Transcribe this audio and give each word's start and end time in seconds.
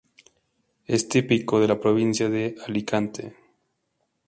Es 0.87 1.07
típico 1.07 1.59
de 1.59 1.67
la 1.67 1.79
provincia 1.79 2.27
de 2.27 2.55
Alicante. 2.65 3.35